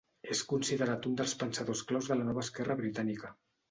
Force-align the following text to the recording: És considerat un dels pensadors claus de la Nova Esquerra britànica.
És 0.35 0.39
considerat 0.53 1.05
un 1.11 1.19
dels 1.21 1.37
pensadors 1.45 1.87
claus 1.93 2.11
de 2.11 2.21
la 2.21 2.29
Nova 2.33 2.47
Esquerra 2.49 2.83
britànica. 2.85 3.37